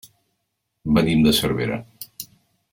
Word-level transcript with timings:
Venim 0.97 1.21
de 1.27 1.35
Cervera. 1.41 1.81